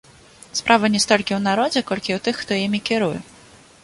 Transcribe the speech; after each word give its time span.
Справа 0.59 0.89
не 0.93 1.01
столькі 1.03 1.33
ў 1.35 1.39
народзе, 1.49 1.83
колькі 1.91 2.11
ў 2.17 2.25
тых, 2.29 2.39
хто 2.45 2.57
імі 2.65 2.79
кіруе. 2.91 3.17